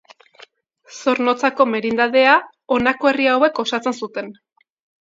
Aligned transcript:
Zornotzako 0.99 1.67
merindadea 1.75 2.33
honako 2.77 3.13
herri 3.13 3.33
hauek 3.37 3.65
osatzen 3.67 4.01
zuten. 4.07 4.35